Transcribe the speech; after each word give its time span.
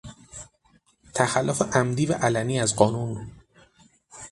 تخلف 1.13 1.61
عمدی 1.77 2.05
و 2.05 2.13
علنی 2.13 2.59
از 2.59 2.75
قانون 2.75 3.31